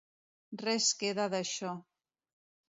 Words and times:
Res 0.61 0.87
queda 1.03 1.27
d’això. 1.35 1.75